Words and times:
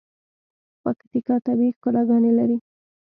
پکیتکا 0.81 1.35
طبیعی 1.45 1.75
ښکلاګاني 1.77 2.31
لري. 2.39 2.57